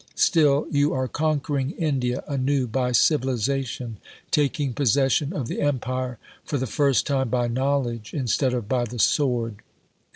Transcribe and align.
Still, 0.15 0.65
you 0.71 0.93
are 0.95 1.07
conquering 1.07 1.73
India 1.77 2.23
anew 2.27 2.65
by 2.65 2.91
civilization, 2.91 3.97
taking 4.31 4.73
possession 4.73 5.31
of 5.31 5.47
the 5.47 5.61
Empire 5.61 6.17
for 6.43 6.57
the 6.57 6.65
first 6.65 7.05
time 7.05 7.29
by 7.29 7.47
knowledge 7.47 8.11
instead 8.11 8.51
of 8.55 8.67
by 8.67 8.83
the 8.85 8.97
sword. 8.97 9.57